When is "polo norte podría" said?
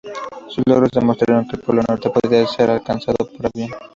1.61-2.47